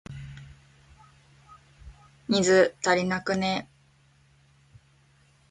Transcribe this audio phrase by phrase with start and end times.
[2.27, 3.69] 水、足りなくね？